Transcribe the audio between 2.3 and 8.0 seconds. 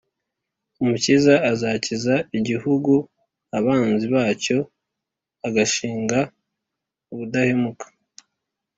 igihugu abanzi bacyo agashinga ubudahemuka